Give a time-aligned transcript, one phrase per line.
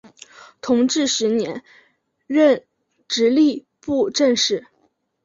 [0.61, 1.61] 同治十年
[2.25, 2.65] 任
[3.07, 4.65] 直隶布政使。